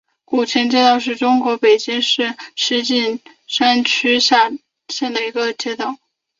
[0.25, 4.49] 古城街道是中国北京市石景山区下
[4.87, 5.97] 辖的一个街道。